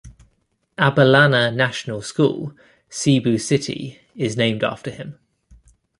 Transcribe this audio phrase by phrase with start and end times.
[0.79, 2.55] Abellana National School,
[2.89, 5.19] Cebu City is named after him.